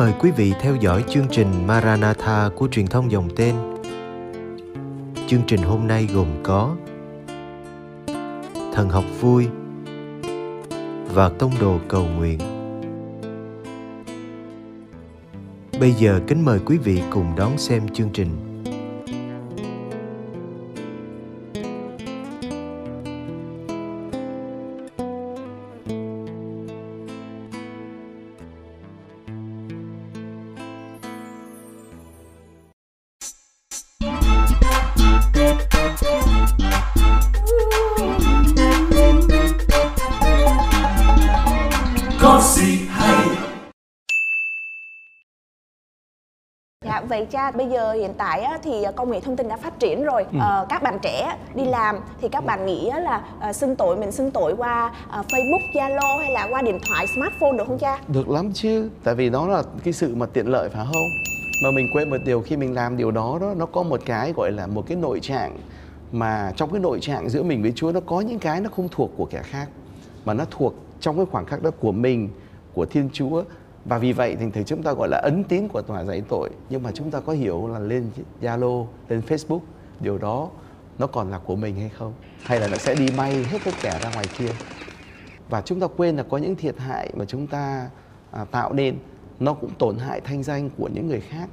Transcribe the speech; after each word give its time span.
mời 0.00 0.12
quý 0.18 0.30
vị 0.30 0.52
theo 0.60 0.76
dõi 0.76 1.04
chương 1.08 1.26
trình 1.30 1.66
Maranatha 1.66 2.48
của 2.56 2.68
truyền 2.68 2.86
thông 2.86 3.10
dòng 3.10 3.28
tên. 3.36 3.54
Chương 5.26 5.42
trình 5.46 5.62
hôm 5.62 5.86
nay 5.86 6.08
gồm 6.14 6.26
có 6.42 6.76
Thần 8.72 8.88
học 8.88 9.04
vui 9.20 9.46
và 11.14 11.28
Tông 11.28 11.52
đồ 11.60 11.78
cầu 11.88 12.06
nguyện. 12.16 12.38
Bây 15.80 15.92
giờ 15.92 16.20
kính 16.26 16.44
mời 16.44 16.58
quý 16.66 16.78
vị 16.78 17.02
cùng 17.10 17.26
đón 17.36 17.58
xem 17.58 17.88
chương 17.88 18.10
trình. 18.12 18.49
Vậy 47.10 47.26
cha 47.30 47.50
bây 47.50 47.68
giờ 47.68 47.92
hiện 47.92 48.14
tại 48.18 48.46
thì 48.62 48.84
công 48.96 49.10
nghệ 49.10 49.20
thông 49.20 49.36
tin 49.36 49.48
đã 49.48 49.56
phát 49.56 49.78
triển 49.78 50.04
rồi. 50.04 50.24
Ừ. 50.32 50.38
ờ, 50.40 50.66
các 50.68 50.82
bạn 50.82 50.98
trẻ 51.02 51.36
đi 51.54 51.64
làm 51.64 51.96
thì 52.20 52.28
các 52.28 52.44
bạn 52.44 52.66
nghĩ 52.66 52.90
là 52.90 53.22
uh, 53.48 53.56
xưng 53.56 53.76
tội 53.76 53.96
mình 53.96 54.12
xưng 54.12 54.30
tội 54.30 54.54
qua 54.56 54.92
uh, 55.20 55.26
Facebook 55.26 55.72
Zalo 55.72 56.18
hay 56.18 56.32
là 56.32 56.48
qua 56.50 56.62
điện 56.62 56.78
thoại 56.88 57.06
smartphone 57.06 57.52
được 57.58 57.64
không 57.66 57.78
cha? 57.78 57.98
Được 58.08 58.28
lắm 58.28 58.50
chứ 58.54 58.90
tại 59.04 59.14
vì 59.14 59.30
đó 59.30 59.46
là 59.46 59.62
cái 59.84 59.92
sự 59.92 60.14
mà 60.14 60.26
tiện 60.26 60.46
lợi 60.48 60.68
phải 60.68 60.84
không? 60.84 61.08
Mà 61.64 61.70
mình 61.74 61.90
quên 61.94 62.10
một 62.10 62.16
điều 62.24 62.40
khi 62.40 62.56
mình 62.56 62.74
làm 62.74 62.96
điều 62.96 63.10
đó 63.10 63.38
đó 63.40 63.54
nó 63.56 63.66
có 63.66 63.82
một 63.82 64.00
cái 64.06 64.32
gọi 64.36 64.52
là 64.52 64.66
một 64.66 64.84
cái 64.86 64.96
nội 64.96 65.20
trạng 65.20 65.56
mà 66.12 66.52
trong 66.56 66.70
cái 66.70 66.80
nội 66.80 66.98
trạng 67.00 67.28
giữa 67.28 67.42
mình 67.42 67.62
với 67.62 67.72
Chúa 67.76 67.92
nó 67.92 68.00
có 68.00 68.20
những 68.20 68.38
cái 68.38 68.60
nó 68.60 68.70
không 68.76 68.88
thuộc 68.90 69.10
của 69.16 69.24
kẻ 69.24 69.42
khác 69.42 69.68
mà 70.24 70.34
nó 70.34 70.44
thuộc 70.50 70.74
trong 71.00 71.16
cái 71.16 71.26
khoảng 71.30 71.46
khắc 71.46 71.62
đó 71.62 71.70
của 71.80 71.92
mình 71.92 72.28
của 72.74 72.86
Thiên 72.86 73.10
Chúa 73.12 73.42
và 73.84 73.98
vì 73.98 74.12
vậy 74.12 74.36
thì 74.40 74.46
thầy 74.54 74.64
chúng 74.64 74.82
ta 74.82 74.92
gọi 74.92 75.08
là 75.08 75.18
ấn 75.18 75.44
tín 75.44 75.68
của 75.68 75.82
tòa 75.82 76.04
giải 76.04 76.22
tội. 76.28 76.50
Nhưng 76.70 76.82
mà 76.82 76.90
chúng 76.94 77.10
ta 77.10 77.20
có 77.20 77.32
hiểu 77.32 77.68
là 77.68 77.78
lên 77.78 78.10
Zalo 78.42 78.86
lên 79.08 79.22
Facebook 79.28 79.60
điều 80.00 80.18
đó 80.18 80.48
nó 80.98 81.06
còn 81.06 81.30
là 81.30 81.38
của 81.38 81.56
mình 81.56 81.76
hay 81.76 81.88
không? 81.88 82.12
Hay 82.42 82.60
là 82.60 82.68
nó 82.68 82.76
sẽ 82.76 82.94
đi 82.94 83.08
may 83.16 83.44
hết 83.44 83.58
tất 83.64 83.74
cả 83.82 83.98
ra 84.02 84.10
ngoài 84.12 84.26
kia? 84.38 84.50
Và 85.48 85.60
chúng 85.60 85.80
ta 85.80 85.86
quên 85.96 86.16
là 86.16 86.22
có 86.22 86.38
những 86.38 86.56
thiệt 86.56 86.78
hại 86.78 87.12
mà 87.16 87.24
chúng 87.24 87.46
ta 87.46 87.90
à, 88.30 88.44
tạo 88.44 88.72
nên 88.72 88.98
nó 89.40 89.54
cũng 89.54 89.70
tổn 89.78 89.98
hại 89.98 90.20
thanh 90.20 90.42
danh 90.42 90.70
của 90.78 90.88
những 90.94 91.08
người 91.08 91.20
khác. 91.20 91.48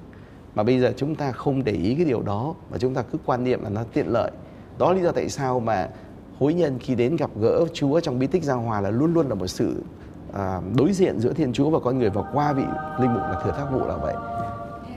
Mà 0.56 0.63
bây 0.63 0.79
giờ 0.79 0.94
chúng 0.97 1.16
ta 1.16 1.31
không 1.31 1.63
để 1.63 1.72
ý 1.72 1.96
cái 1.96 2.06
điều 2.06 2.22
đó 2.22 2.56
mà 2.72 2.78
chúng 2.78 2.94
ta 2.94 3.02
cứ 3.02 3.18
quan 3.25 3.44
niệm 3.44 3.63
là 3.63 3.69
nó 3.69 3.84
tiện 3.84 4.07
lợi. 4.07 4.31
Đó 4.78 4.94
lý 4.94 5.02
do 5.02 5.12
tại 5.12 5.29
sao 5.29 5.59
mà 5.59 5.90
hối 6.40 6.53
nhân 6.53 6.79
khi 6.79 6.96
đến 6.96 7.16
gặp 7.16 7.29
gỡ 7.41 7.66
Chúa 7.73 8.00
trong 8.00 8.19
bí 8.19 8.28
tích 8.28 8.44
giao 8.44 8.62
hòa 8.62 8.81
là 8.81 8.90
luôn 8.90 9.13
luôn 9.13 9.29
là 9.29 9.35
một 9.35 9.47
sự 9.47 9.84
à, 10.34 10.62
đối 10.76 10.94
diện 10.94 11.20
giữa 11.20 11.34
Thiên 11.34 11.54
Chúa 11.54 11.70
và 11.70 11.80
con 11.80 12.00
người 12.00 12.10
và 12.10 12.24
qua 12.34 12.54
vị 12.54 12.64
linh 13.00 13.14
mục 13.14 13.22
là 13.22 13.42
thừa 13.44 13.52
thác 13.52 13.66
vụ 13.72 13.88
là 13.88 13.98
vậy. 13.98 14.16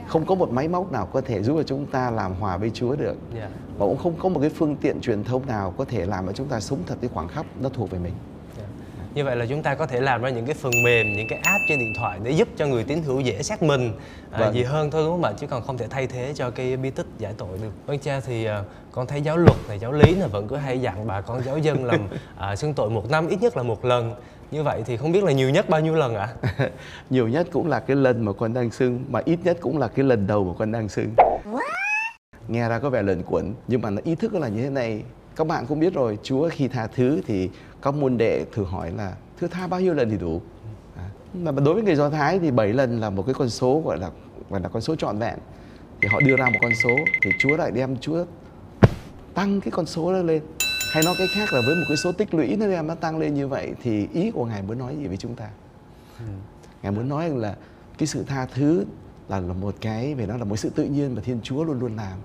Không 0.07 0.25
có 0.25 0.35
một 0.35 0.51
máy 0.51 0.67
móc 0.67 0.91
nào 0.91 1.05
có 1.13 1.21
thể 1.21 1.43
giúp 1.43 1.53
cho 1.57 1.63
chúng 1.63 1.85
ta 1.85 2.11
làm 2.11 2.33
hòa 2.33 2.57
với 2.57 2.69
Chúa 2.69 2.95
được. 2.95 3.15
Yeah. 3.35 3.51
và 3.77 3.85
cũng 3.85 3.97
không 3.97 4.13
có 4.19 4.29
một 4.29 4.39
cái 4.39 4.49
phương 4.49 4.75
tiện 4.75 5.01
truyền 5.01 5.23
thông 5.23 5.45
nào 5.45 5.73
có 5.77 5.85
thể 5.85 6.05
làm 6.05 6.27
cho 6.27 6.33
chúng 6.33 6.47
ta 6.47 6.59
sống 6.59 6.79
thật 6.87 6.95
cái 7.01 7.09
khoảng 7.13 7.27
khắc 7.27 7.45
nó 7.61 7.69
thuộc 7.69 7.89
về 7.89 7.99
mình 7.99 8.13
như 9.13 9.23
vậy 9.23 9.35
là 9.35 9.45
chúng 9.45 9.63
ta 9.63 9.75
có 9.75 9.85
thể 9.85 10.01
làm 10.01 10.21
ra 10.21 10.29
những 10.29 10.45
cái 10.45 10.55
phần 10.55 10.83
mềm 10.83 11.13
những 11.13 11.27
cái 11.27 11.39
app 11.43 11.63
trên 11.67 11.79
điện 11.79 11.93
thoại 11.97 12.19
để 12.23 12.31
giúp 12.31 12.47
cho 12.57 12.67
người 12.67 12.83
tín 12.83 13.03
hữu 13.03 13.19
dễ 13.19 13.43
xác 13.43 13.63
minh 13.63 13.91
à, 14.31 14.39
vâng. 14.39 14.53
gì 14.53 14.63
hơn 14.63 14.91
thôi 14.91 15.03
đúng 15.03 15.11
không 15.11 15.23
ạ 15.23 15.31
chứ 15.37 15.47
còn 15.47 15.61
không 15.61 15.77
thể 15.77 15.87
thay 15.87 16.07
thế 16.07 16.33
cho 16.35 16.49
cái 16.49 16.77
bi 16.77 16.89
tích 16.89 17.05
giải 17.17 17.33
tội 17.37 17.57
được. 17.61 17.71
Vâng 17.85 17.99
cha 17.99 18.19
thì 18.19 18.47
uh, 18.47 18.65
con 18.91 19.07
thấy 19.07 19.21
giáo 19.21 19.37
luật 19.37 19.57
này 19.67 19.79
giáo 19.79 19.91
lý 19.91 20.15
là 20.15 20.27
vẫn 20.27 20.47
cứ 20.47 20.55
hay 20.55 20.81
dặn 20.81 21.07
bà 21.07 21.21
con 21.21 21.43
giáo 21.43 21.57
dân 21.57 21.85
làm 21.85 21.99
uh, 22.05 22.57
xưng 22.57 22.73
tội 22.73 22.89
một 22.89 23.09
năm 23.09 23.27
ít 23.27 23.41
nhất 23.41 23.57
là 23.57 23.63
một 23.63 23.85
lần. 23.85 24.15
Như 24.51 24.63
vậy 24.63 24.83
thì 24.85 24.97
không 24.97 25.11
biết 25.11 25.23
là 25.23 25.31
nhiều 25.31 25.49
nhất 25.49 25.69
bao 25.69 25.81
nhiêu 25.81 25.95
lần 25.95 26.15
ạ? 26.15 26.29
À? 26.57 26.69
nhiều 27.09 27.27
nhất 27.27 27.47
cũng 27.51 27.67
là 27.67 27.79
cái 27.79 27.95
lần 27.95 28.25
mà 28.25 28.33
con 28.33 28.53
đang 28.53 28.71
xưng 28.71 29.03
mà 29.09 29.21
ít 29.25 29.39
nhất 29.43 29.57
cũng 29.61 29.77
là 29.77 29.87
cái 29.87 30.05
lần 30.05 30.27
đầu 30.27 30.43
mà 30.43 30.53
con 30.59 30.71
đang 30.71 30.89
xưng. 30.89 31.15
Nghe 32.47 32.69
ra 32.69 32.79
có 32.79 32.89
vẻ 32.89 33.01
lợn 33.01 33.23
quẩn 33.25 33.53
nhưng 33.67 33.81
mà 33.81 33.89
nó 33.89 34.01
ý 34.03 34.15
thức 34.15 34.33
là 34.33 34.47
như 34.47 34.63
thế 34.63 34.69
này. 34.69 35.03
Các 35.35 35.47
bạn 35.47 35.65
cũng 35.67 35.79
biết 35.79 35.93
rồi 35.93 36.17
chúa 36.23 36.49
khi 36.49 36.67
tha 36.67 36.87
thứ 36.87 37.21
thì 37.27 37.49
các 37.81 37.93
môn 37.93 38.17
đệ 38.17 38.45
thử 38.51 38.63
hỏi 38.63 38.91
là 38.91 39.15
thứ 39.37 39.47
tha 39.47 39.67
bao 39.67 39.79
nhiêu 39.79 39.93
lần 39.93 40.09
thì 40.09 40.17
đủ? 40.17 40.41
À, 40.97 41.09
mà 41.33 41.51
đối 41.51 41.73
với 41.73 41.83
người 41.83 41.95
do 41.95 42.09
thái 42.09 42.39
thì 42.39 42.51
7 42.51 42.73
lần 42.73 42.99
là 42.99 43.09
một 43.09 43.23
cái 43.25 43.33
con 43.33 43.49
số 43.49 43.81
gọi 43.85 43.97
là 43.97 44.09
gọi 44.49 44.61
là 44.61 44.69
con 44.69 44.81
số 44.81 44.95
trọn 44.95 45.17
vẹn. 45.17 45.37
Thì 46.01 46.07
họ 46.07 46.19
đưa 46.19 46.35
ra 46.35 46.49
một 46.49 46.59
con 46.61 46.71
số 46.83 46.95
thì 47.23 47.31
chúa 47.39 47.57
lại 47.57 47.71
đem 47.71 47.97
chúa 47.97 48.25
tăng 49.33 49.61
cái 49.61 49.71
con 49.71 49.85
số 49.85 50.13
đó 50.13 50.19
lên. 50.19 50.41
Hay 50.93 51.03
nói 51.03 51.15
cái 51.17 51.27
khác 51.35 51.53
là 51.53 51.61
với 51.65 51.75
một 51.75 51.85
cái 51.87 51.97
số 51.97 52.11
tích 52.11 52.33
lũy 52.33 52.55
nó 52.55 52.67
đem 52.67 52.87
nó 52.87 52.95
tăng 52.95 53.17
lên 53.17 53.33
như 53.33 53.47
vậy 53.47 53.73
thì 53.83 54.07
ý 54.13 54.31
của 54.31 54.45
ngài 54.45 54.61
muốn 54.61 54.77
nói 54.77 54.95
gì 54.97 55.07
với 55.07 55.17
chúng 55.17 55.35
ta? 55.35 55.49
Ừ. 56.19 56.25
ngài 56.83 56.91
muốn 56.91 57.09
nói 57.09 57.29
là 57.29 57.55
cái 57.97 58.07
sự 58.07 58.23
tha 58.23 58.45
thứ 58.45 58.85
là, 59.29 59.39
là 59.39 59.53
một 59.53 59.75
cái 59.81 60.15
về 60.15 60.25
nó 60.25 60.37
là 60.37 60.43
một 60.43 60.55
sự 60.55 60.69
tự 60.69 60.83
nhiên 60.83 61.15
mà 61.15 61.21
thiên 61.25 61.39
chúa 61.43 61.63
luôn 61.63 61.79
luôn 61.79 61.95
làm 61.95 62.17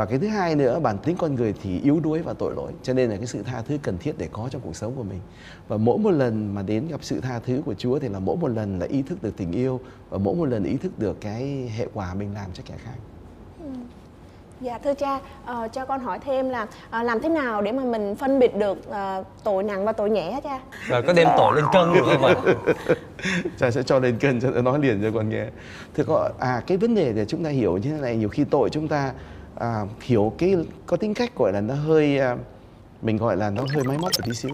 và 0.00 0.06
cái 0.06 0.18
thứ 0.18 0.28
hai 0.28 0.56
nữa 0.56 0.78
bản 0.78 0.98
tính 0.98 1.16
con 1.16 1.34
người 1.34 1.54
thì 1.62 1.80
yếu 1.80 2.00
đuối 2.00 2.22
và 2.22 2.32
tội 2.32 2.54
lỗi 2.54 2.72
cho 2.82 2.92
nên 2.92 3.10
là 3.10 3.16
cái 3.16 3.26
sự 3.26 3.42
tha 3.42 3.62
thứ 3.62 3.78
cần 3.82 3.98
thiết 3.98 4.12
để 4.18 4.28
có 4.32 4.48
trong 4.50 4.60
cuộc 4.64 4.76
sống 4.76 4.92
của 4.96 5.02
mình 5.02 5.20
và 5.68 5.76
mỗi 5.76 5.98
một 5.98 6.10
lần 6.10 6.54
mà 6.54 6.62
đến 6.62 6.88
gặp 6.88 6.98
sự 7.02 7.20
tha 7.20 7.40
thứ 7.46 7.62
của 7.66 7.74
Chúa 7.74 7.98
thì 7.98 8.08
là 8.08 8.18
mỗi 8.18 8.36
một 8.36 8.48
lần 8.48 8.78
là 8.78 8.86
ý 8.86 9.02
thức 9.02 9.22
được 9.22 9.36
tình 9.36 9.52
yêu 9.52 9.80
và 10.10 10.18
mỗi 10.18 10.34
một 10.34 10.44
lần 10.44 10.64
ý 10.64 10.76
thức 10.76 10.98
được 10.98 11.20
cái 11.20 11.72
hệ 11.76 11.86
quả 11.94 12.14
mình 12.14 12.34
làm 12.34 12.50
cho 12.54 12.62
kẻ 12.66 12.74
khác 12.84 12.94
ừ. 13.58 13.70
Dạ 14.60 14.78
thưa 14.84 14.94
cha, 14.94 15.16
uh, 15.16 15.72
cho 15.72 15.84
con 15.84 16.00
hỏi 16.00 16.18
thêm 16.24 16.48
là 16.48 16.62
uh, 16.62 17.04
làm 17.04 17.20
thế 17.20 17.28
nào 17.28 17.62
để 17.62 17.72
mà 17.72 17.84
mình 17.84 18.16
phân 18.16 18.38
biệt 18.38 18.56
được 18.56 18.78
uh, 18.88 19.26
tội 19.44 19.62
nặng 19.62 19.84
và 19.84 19.92
tội 19.92 20.10
nhẹ 20.10 20.32
hả 20.32 20.40
cha? 20.40 20.60
Rồi 20.88 21.02
có 21.02 21.12
đem 21.12 21.28
tội 21.36 21.56
lên 21.56 21.64
cân 21.72 21.94
được 21.94 22.02
không 22.04 22.24
ạ? 22.24 22.34
cha 23.58 23.70
sẽ 23.70 23.82
cho 23.82 23.98
lên 23.98 24.18
cân 24.18 24.40
cho 24.40 24.50
nói 24.50 24.78
liền 24.78 25.02
cho 25.02 25.10
con 25.14 25.28
nghe. 25.28 25.44
Thưa 25.96 26.04
con, 26.04 26.32
à 26.38 26.62
cái 26.66 26.78
vấn 26.78 26.94
đề 26.94 27.12
để 27.12 27.24
chúng 27.24 27.44
ta 27.44 27.50
hiểu 27.50 27.76
như 27.76 27.90
thế 27.90 28.00
này, 28.00 28.16
nhiều 28.16 28.28
khi 28.28 28.44
tội 28.44 28.70
chúng 28.70 28.88
ta 28.88 29.12
à, 29.60 29.86
hiểu 30.02 30.32
cái 30.38 30.56
có 30.86 30.96
tính 30.96 31.14
cách 31.14 31.32
gọi 31.36 31.52
là 31.52 31.60
nó 31.60 31.74
hơi 31.74 32.18
à, 32.18 32.36
mình 33.02 33.16
gọi 33.16 33.36
là 33.36 33.50
nó 33.50 33.64
hơi 33.74 33.84
máy 33.84 33.98
móc 33.98 34.10
một 34.18 34.24
tí 34.24 34.32
xíu. 34.32 34.50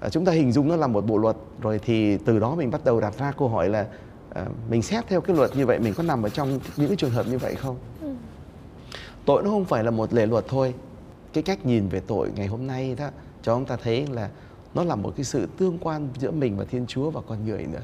À, 0.00 0.08
chúng 0.08 0.24
ta 0.24 0.32
hình 0.32 0.52
dung 0.52 0.68
nó 0.68 0.76
là 0.76 0.86
một 0.86 1.06
bộ 1.06 1.18
luật. 1.18 1.36
Rồi 1.60 1.80
thì 1.84 2.16
từ 2.16 2.38
đó 2.38 2.54
mình 2.54 2.70
bắt 2.70 2.84
đầu 2.84 3.00
đặt 3.00 3.18
ra 3.18 3.32
câu 3.32 3.48
hỏi 3.48 3.68
là 3.68 3.86
à, 4.34 4.46
mình 4.70 4.82
xét 4.82 5.06
theo 5.08 5.20
cái 5.20 5.36
luật 5.36 5.56
như 5.56 5.66
vậy 5.66 5.78
mình 5.78 5.94
có 5.94 6.02
nằm 6.02 6.22
ở 6.22 6.28
trong 6.28 6.60
những 6.76 6.88
cái 6.88 6.96
trường 6.96 7.10
hợp 7.10 7.26
như 7.26 7.38
vậy 7.38 7.54
không? 7.54 7.76
tội 9.24 9.42
nó 9.42 9.50
không 9.50 9.64
phải 9.64 9.84
là 9.84 9.90
một 9.90 10.12
lề 10.12 10.26
luật 10.26 10.44
thôi. 10.48 10.74
Cái 11.32 11.42
cách 11.42 11.66
nhìn 11.66 11.88
về 11.88 12.00
tội 12.00 12.30
ngày 12.36 12.46
hôm 12.46 12.66
nay 12.66 12.94
đó 12.98 13.10
cho 13.42 13.54
chúng 13.54 13.64
ta 13.64 13.76
thấy 13.82 14.06
là 14.06 14.30
nó 14.74 14.84
là 14.84 14.96
một 14.96 15.12
cái 15.16 15.24
sự 15.24 15.48
tương 15.58 15.78
quan 15.78 16.08
giữa 16.18 16.30
mình 16.30 16.56
và 16.56 16.64
thiên 16.64 16.86
chúa 16.86 17.10
và 17.10 17.20
con 17.28 17.46
người 17.46 17.66
nữa. 17.72 17.82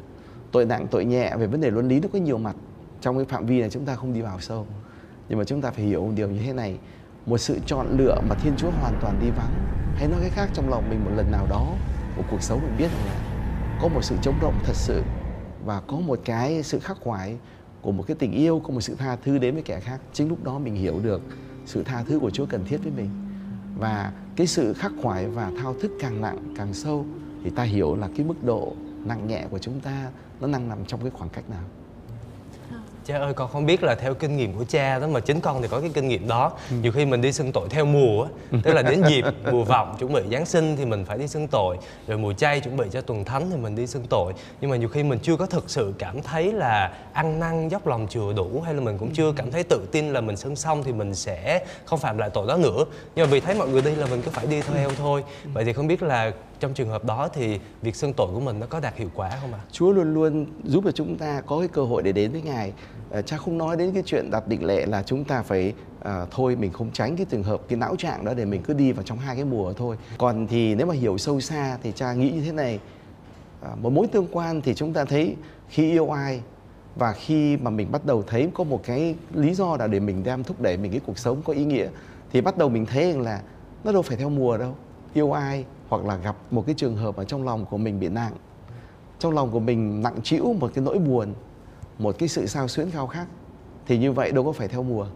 Tội 0.53 0.65
nặng 0.65 0.87
tội 0.91 1.05
nhẹ 1.05 1.37
về 1.37 1.47
vấn 1.47 1.61
đề 1.61 1.71
luân 1.71 1.89
lý 1.89 2.01
nó 2.01 2.09
có 2.13 2.19
nhiều 2.19 2.39
mặt. 2.39 2.57
Trong 3.01 3.17
cái 3.17 3.25
phạm 3.25 3.47
vi 3.47 3.61
này 3.61 3.71
chúng 3.71 3.85
ta 3.85 3.95
không 3.95 4.13
đi 4.13 4.21
vào 4.21 4.41
sâu 4.41 4.67
nhưng 5.29 5.39
mà 5.39 5.45
chúng 5.45 5.61
ta 5.61 5.71
phải 5.71 5.85
hiểu 5.85 6.05
một 6.07 6.13
điều 6.17 6.29
như 6.29 6.41
thế 6.45 6.53
này. 6.53 6.79
Một 7.27 7.39
sự 7.39 7.59
chọn 7.67 7.87
lựa 7.99 8.21
mà 8.29 8.35
thiên 8.35 8.53
chúa 8.57 8.71
hoàn 8.71 8.99
toàn 9.01 9.21
đi 9.21 9.31
vắng, 9.31 9.55
hay 9.97 10.09
nói 10.09 10.21
cái 10.21 10.31
khác 10.31 10.49
trong 10.55 10.71
lòng 10.71 10.91
mình 10.91 11.05
một 11.05 11.11
lần 11.17 11.31
nào 11.31 11.47
đó 11.51 11.67
của 12.17 12.23
cuộc 12.31 12.43
sống 12.43 12.61
mình 12.63 12.75
biết 12.79 12.89
rằng 12.93 13.07
là 13.07 13.17
có 13.83 13.89
một 13.89 14.01
sự 14.03 14.17
chống 14.23 14.35
động 14.41 14.55
thật 14.65 14.77
sự 14.77 15.03
và 15.65 15.81
có 15.87 15.97
một 15.97 16.21
cái 16.25 16.63
sự 16.63 16.79
khắc 16.79 16.97
khoải 17.01 17.37
của 17.83 17.93
một 17.93 18.05
cái 18.07 18.17
tình 18.21 18.33
yêu 18.33 18.61
của 18.65 18.73
một 18.73 18.81
sự 18.81 18.95
tha 18.99 19.17
thứ 19.17 19.39
đến 19.39 19.55
với 19.55 19.63
kẻ 19.63 19.81
khác. 19.81 20.01
Chính 20.13 20.29
lúc 20.29 20.45
đó 20.45 20.59
mình 20.59 20.75
hiểu 20.75 21.01
được 21.03 21.23
sự 21.67 21.83
tha 21.83 22.03
thứ 22.03 22.19
của 22.19 22.31
Chúa 22.31 22.47
cần 22.47 22.65
thiết 22.65 22.77
với 22.83 22.93
mình. 22.97 23.11
Và 23.79 24.13
cái 24.37 24.47
sự 24.47 24.73
khắc 24.73 24.93
khoải 25.03 25.27
và 25.27 25.53
thao 25.63 25.75
thức 25.75 25.93
càng 26.01 26.21
nặng, 26.21 26.55
càng 26.57 26.75
sâu 26.75 27.07
thì 27.45 27.51
ta 27.51 27.63
hiểu 27.63 27.97
là 27.97 28.09
cái 28.17 28.27
mức 28.27 28.45
độ 28.45 28.73
nặng 29.05 29.27
nhẹ 29.27 29.47
của 29.51 29.59
chúng 29.59 29.81
ta 29.81 30.11
nó 30.41 30.49
đang 30.49 30.69
nằm 30.69 30.85
trong 30.85 31.01
cái 31.01 31.11
khoảng 31.11 31.31
cách 31.31 31.51
nào 31.51 31.65
cha 33.07 33.19
ơi 33.19 33.35
con 33.35 33.49
không 33.53 33.67
biết 33.67 33.83
là 33.83 33.95
theo 33.95 34.15
kinh 34.15 34.37
nghiệm 34.37 34.53
của 34.53 34.65
cha 34.65 34.99
đó 34.99 35.07
mà 35.07 35.21
chính 35.21 35.41
con 35.41 35.63
thì 35.63 35.69
có 35.69 35.81
cái 35.81 35.91
kinh 35.95 36.09
nghiệm 36.09 36.29
đó. 36.29 36.53
Ừ. 36.71 36.77
nhiều 36.83 36.93
khi 36.93 37.05
mình 37.05 37.21
đi 37.21 37.33
xưng 37.33 37.53
tội 37.53 37.69
theo 37.69 37.85
mùa 37.85 38.23
á 38.23 38.59
tức 38.63 38.73
là 38.73 38.83
đến 38.83 39.03
dịp 39.09 39.25
mùa 39.53 39.65
vọng 39.65 39.97
chuẩn 39.99 40.13
bị 40.13 40.23
giáng 40.33 40.47
sinh 40.47 40.77
thì 40.77 40.85
mình 40.85 41.05
phải 41.05 41.19
đi 41.19 41.29
xưng 41.29 41.49
tội. 41.49 41.77
Rồi 42.07 42.19
mùa 42.19 42.33
chay 42.33 42.61
chuẩn 42.61 42.77
bị 42.77 42.85
cho 42.93 43.01
tuần 43.01 43.25
thánh 43.25 43.51
thì 43.51 43.57
mình 43.57 43.77
đi 43.77 43.87
xưng 43.87 44.07
tội. 44.09 44.33
Nhưng 44.61 44.71
mà 44.71 44.77
nhiều 44.77 44.89
khi 44.89 45.03
mình 45.03 45.19
chưa 45.23 45.37
có 45.37 45.47
thực 45.47 45.71
sự 45.71 45.95
cảm 45.99 46.23
thấy 46.23 46.53
là 46.53 46.93
ăn 47.13 47.41
năn 47.41 47.69
dốc 47.69 47.87
lòng 47.87 48.07
chừa 48.11 48.33
đủ 48.37 48.63
hay 48.65 48.75
là 48.75 48.81
mình 48.81 48.99
cũng 48.99 49.15
chưa 49.15 49.33
cảm 49.37 49.51
thấy 49.51 49.63
tự 49.63 49.89
tin 49.93 50.13
là 50.13 50.21
mình 50.21 50.37
xưng 50.37 50.57
xong 50.57 50.83
thì 50.83 50.93
mình 50.93 51.15
sẽ 51.15 51.65
không 51.85 51.99
phạm 51.99 52.19
lại 52.19 52.31
tội 52.31 52.47
đó 52.47 52.57
nữa. 52.57 52.85
Nhưng 53.17 53.27
mà 53.27 53.31
vì 53.33 53.41
thấy 53.41 53.55
mọi 53.55 53.69
người 53.69 53.83
đi 53.83 53.95
là 53.95 54.07
mình 54.07 54.23
cứ 54.23 54.31
phải 54.31 54.47
đi 54.47 54.61
theo 54.61 54.91
thôi. 54.99 55.25
Vậy 55.53 55.65
thì 55.65 55.73
không 55.73 55.87
biết 55.87 56.03
là 56.03 56.33
trong 56.65 56.75
trường 56.75 56.89
hợp 56.89 57.05
đó 57.05 57.29
thì 57.33 57.61
việc 57.83 57.97
xưng 57.97 58.13
tội 58.13 58.29
của 58.35 58.41
mình 58.41 58.61
nó 58.61 58.67
có 58.67 58.81
đạt 58.81 58.97
hiệu 58.97 59.11
quả 59.15 59.31
không 59.41 59.53
ạ? 59.53 59.59
À? 59.63 59.67
Chúa 59.73 59.93
luôn 59.93 60.15
luôn 60.15 60.47
giúp 60.65 60.85
cho 60.85 60.93
chúng 60.93 61.17
ta 61.17 61.41
có 61.41 61.59
cái 61.59 61.69
cơ 61.69 61.85
hội 61.85 62.03
để 62.03 62.13
đến 62.13 62.33
với 62.33 62.43
Ngài. 62.43 62.73
Ờ, 63.11 63.23
cha 63.23 63.37
không 63.37 63.59
nói 63.59 63.77
đến 63.77 63.93
cái 63.95 64.03
chuyện 64.07 64.31
đặt 64.31 64.49
định 64.49 64.65
lệ 64.65 64.87
là 64.87 65.03
chúng 65.03 65.25
ta 65.25 65.43
phải 65.43 65.73
à, 66.03 66.27
thôi 66.31 66.57
mình 66.57 66.73
không 66.73 66.91
tránh 66.93 67.17
cái 67.17 67.27
trường 67.31 67.43
hợp 67.43 67.61
cái 67.69 67.77
não 67.77 67.97
trạng 67.97 68.25
đó 68.25 68.35
để 68.35 68.45
mình 68.45 68.63
cứ 68.63 68.75
đi 68.75 68.93
vào 68.93 69.03
trong 69.03 69.19
hai 69.19 69.37
cái 69.37 69.45
mùa 69.45 69.73
thôi. 69.73 69.97
Còn 70.19 70.47
thì 70.47 70.75
nếu 70.75 70.87
mà 70.87 70.95
hiểu 70.95 71.19
sâu 71.19 71.41
xa 71.41 71.79
thì 71.83 71.93
cha 71.93 72.13
nghĩ 72.13 72.31
như 72.31 72.43
thế 72.43 72.53
này. 72.53 72.79
À, 73.63 73.71
một 73.83 73.93
mối 73.93 74.07
tương 74.07 74.27
quan 74.33 74.61
thì 74.61 74.75
chúng 74.75 74.93
ta 74.93 75.05
thấy 75.05 75.37
khi 75.69 75.91
yêu 75.91 76.11
ai 76.11 76.41
và 76.97 77.13
khi 77.13 77.57
mà 77.57 77.71
mình 77.71 77.93
bắt 77.93 78.07
đầu 78.07 78.23
thấy 78.27 78.51
có 78.55 78.65
một 78.65 78.81
cái 78.85 79.15
lý 79.35 79.55
do 79.55 79.77
là 79.77 79.87
để 79.87 80.01
mình 80.01 80.25
đem 80.25 80.45
thúc 80.45 80.61
đẩy 80.61 80.77
mình 80.77 80.91
cái 80.91 81.01
cuộc 81.07 81.19
sống 81.19 81.43
có 81.43 81.53
ý 81.53 81.65
nghĩa 81.65 81.89
thì 82.33 82.41
bắt 82.41 82.59
đầu 82.59 82.69
mình 82.69 82.87
thấy 82.87 83.13
rằng 83.13 83.21
là 83.21 83.41
nó 83.85 83.93
đâu 83.93 84.03
phải 84.03 84.17
theo 84.17 84.31
mùa 84.31 84.59
đâu 84.59 84.75
yêu 85.15 85.33
ai 85.33 85.65
hoặc 85.89 86.05
là 86.05 86.17
gặp 86.17 86.37
một 86.51 86.67
cái 86.67 86.75
trường 86.79 86.97
hợp 86.97 87.17
ở 87.17 87.25
trong 87.25 87.45
lòng 87.45 87.67
của 87.67 87.77
mình 87.77 88.01
bị 88.01 88.09
nặng. 88.09 88.33
Trong 89.19 89.33
lòng 89.35 89.51
của 89.51 89.61
mình 89.61 90.03
nặng 90.03 90.23
trĩu 90.23 90.53
một 90.53 90.71
cái 90.75 90.85
nỗi 90.85 90.99
buồn, 90.99 91.35
một 91.99 92.17
cái 92.19 92.29
sự 92.29 92.47
sao 92.47 92.69
xuyến 92.69 92.91
khao 92.91 93.07
khát, 93.07 93.27
thì 93.87 93.99
như 93.99 94.13
vậy 94.13 94.33
đâu 94.33 94.45
có 94.45 94.53
phải 94.53 94.69
theo 94.69 94.83
mùa. 94.83 95.07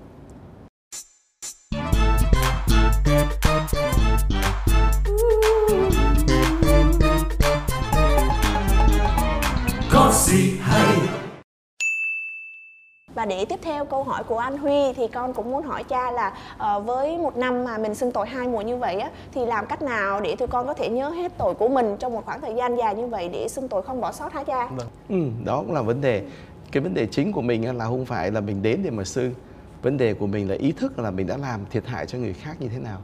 Và 13.19 13.27
để 13.27 13.45
tiếp 13.45 13.59
theo 13.63 13.85
câu 13.85 14.03
hỏi 14.03 14.25
của 14.25 14.39
anh 14.39 14.59
Huy 14.59 14.93
thì 14.97 15.09
con 15.09 15.35
cũng 15.35 15.51
muốn 15.51 15.63
hỏi 15.63 15.85
cha 15.85 16.11
là 16.11 16.33
uh, 16.77 16.87
với 16.87 17.19
một 17.19 17.37
năm 17.37 17.65
mà 17.65 17.79
mình 17.79 17.95
xưng 17.95 18.13
tội 18.13 18.27
hai 18.27 18.49
mùa 18.49 18.61
như 18.61 18.77
vậy 18.77 19.01
á 19.01 19.11
thì 19.33 19.47
làm 19.47 19.67
cách 19.67 19.83
nào 19.83 20.21
để 20.21 20.37
tụi 20.37 20.49
con 20.49 20.67
có 20.67 20.75
thể 20.75 20.89
nhớ 20.89 21.09
hết 21.09 21.33
tội 21.39 21.55
của 21.55 21.69
mình 21.69 21.97
trong 21.99 22.13
một 22.13 22.25
khoảng 22.25 22.41
thời 22.41 22.55
gian 22.55 22.77
dài 22.77 22.95
như 22.95 23.07
vậy 23.07 23.29
để 23.29 23.49
xưng 23.49 23.69
tội 23.69 23.83
không 23.83 24.01
bỏ 24.01 24.13
sót 24.13 24.33
hả 24.33 24.45
cha? 24.45 24.67
Vâng. 24.67 24.89
Ừ, 25.09 25.45
đó 25.45 25.63
cũng 25.67 25.75
là 25.75 25.83
vấn 25.83 26.01
đề. 26.01 26.23
Cái 26.73 26.83
vấn 26.83 26.95
đề 26.95 27.07
chính 27.07 27.33
của 27.33 27.41
mình 27.41 27.77
là 27.79 27.85
không 27.85 28.07
phải 28.07 28.31
là 28.31 28.41
mình 28.41 28.63
đến 28.63 28.81
để 28.85 28.91
mà 28.91 29.05
xưng. 29.05 29.35
Vấn 29.83 29.97
đề 29.97 30.15
của 30.15 30.27
mình 30.27 30.49
là 30.49 30.55
ý 30.55 30.73
thức 30.73 30.99
là 30.99 31.11
mình 31.11 31.27
đã 31.27 31.37
làm 31.37 31.61
thiệt 31.71 31.87
hại 31.87 32.07
cho 32.07 32.19
người 32.19 32.33
khác 32.33 32.57
như 32.59 32.69
thế 32.69 32.79
nào. 32.79 32.99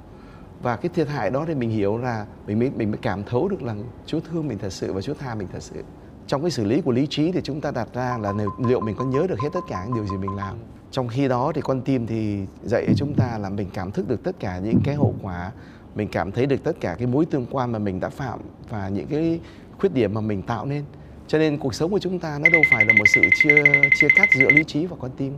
Và 0.62 0.76
cái 0.76 0.90
thiệt 0.94 1.08
hại 1.08 1.30
đó 1.30 1.44
thì 1.46 1.54
mình 1.54 1.70
hiểu 1.70 1.98
là 1.98 2.26
mình 2.46 2.58
mới 2.58 2.70
mình 2.76 2.90
mới 2.90 2.98
cảm 3.02 3.24
thấu 3.24 3.48
được 3.48 3.62
là 3.62 3.74
Chúa 4.06 4.20
thương 4.20 4.48
mình 4.48 4.58
thật 4.58 4.72
sự 4.72 4.92
và 4.92 5.00
Chúa 5.00 5.14
tha 5.14 5.34
mình 5.34 5.48
thật 5.52 5.62
sự 5.62 5.82
trong 6.26 6.42
cái 6.42 6.50
xử 6.50 6.64
lý 6.64 6.80
của 6.80 6.92
lý 6.92 7.06
trí 7.10 7.32
thì 7.32 7.40
chúng 7.44 7.60
ta 7.60 7.70
đặt 7.70 7.88
ra 7.94 8.18
là 8.18 8.32
liệu 8.58 8.80
mình 8.80 8.96
có 8.98 9.04
nhớ 9.04 9.26
được 9.28 9.40
hết 9.40 9.48
tất 9.52 9.60
cả 9.68 9.84
những 9.84 9.94
điều 9.94 10.06
gì 10.06 10.16
mình 10.16 10.36
làm. 10.36 10.56
Trong 10.90 11.08
khi 11.08 11.28
đó 11.28 11.52
thì 11.54 11.60
con 11.60 11.80
tim 11.80 12.06
thì 12.06 12.46
dạy 12.64 12.86
chúng 12.96 13.14
ta 13.14 13.38
là 13.38 13.50
mình 13.50 13.68
cảm 13.74 13.90
thức 13.90 14.08
được 14.08 14.22
tất 14.22 14.40
cả 14.40 14.58
những 14.58 14.80
cái 14.84 14.94
hậu 14.94 15.14
quả, 15.22 15.52
mình 15.94 16.08
cảm 16.12 16.32
thấy 16.32 16.46
được 16.46 16.64
tất 16.64 16.76
cả 16.80 16.94
cái 16.98 17.06
mối 17.06 17.26
tương 17.26 17.46
quan 17.50 17.72
mà 17.72 17.78
mình 17.78 18.00
đã 18.00 18.08
phạm 18.08 18.40
và 18.68 18.88
những 18.88 19.06
cái 19.06 19.40
khuyết 19.78 19.94
điểm 19.94 20.14
mà 20.14 20.20
mình 20.20 20.42
tạo 20.42 20.66
nên. 20.66 20.84
Cho 21.26 21.38
nên 21.38 21.58
cuộc 21.58 21.74
sống 21.74 21.90
của 21.90 21.98
chúng 21.98 22.18
ta 22.18 22.38
nó 22.38 22.50
đâu 22.50 22.62
phải 22.72 22.84
là 22.84 22.92
một 22.98 23.04
sự 23.14 23.20
chia 23.42 23.62
chia 24.00 24.08
cắt 24.16 24.28
giữa 24.38 24.50
lý 24.50 24.64
trí 24.64 24.86
và 24.86 24.96
con 25.00 25.10
tim. 25.16 25.32